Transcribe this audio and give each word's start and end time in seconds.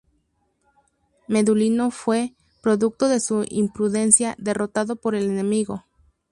Medulino 1.27 1.91
fue, 1.91 2.33
producto 2.63 3.07
de 3.07 3.19
su 3.19 3.45
imprudencia, 3.47 4.33
derrotado 4.39 4.95
por 4.95 5.13
el 5.13 5.29
enemigo. 5.29 5.85